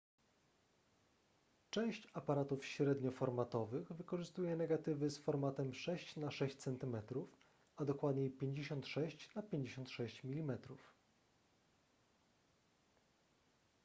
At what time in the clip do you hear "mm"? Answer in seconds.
10.25-10.57